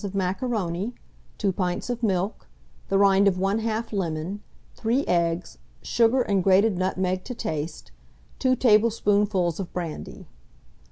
[0.03, 0.95] of macaroni,
[1.37, 2.47] 2 pints of milk,
[2.89, 4.41] the rind of 1/2 lemon,
[4.73, 7.91] 3 eggs, sugar and grated nutmeg to taste,
[8.39, 10.25] 2 tablespoonfuls of brandy.